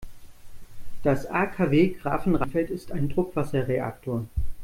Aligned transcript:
Das 1.03 1.27
AKW 1.27 1.89
Grafenrheinfeld 1.99 2.71
ist 2.71 2.91
ein 2.91 3.07
Druckwasserreaktor. 3.07 4.25